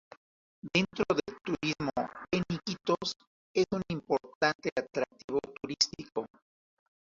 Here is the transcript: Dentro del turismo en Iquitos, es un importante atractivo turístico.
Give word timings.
Dentro 0.73 1.05
del 1.13 1.37
turismo 1.45 1.91
en 2.33 2.41
Iquitos, 2.49 3.13
es 3.55 3.65
un 3.71 3.83
importante 3.89 4.71
atractivo 4.75 5.37
turístico. 5.61 6.25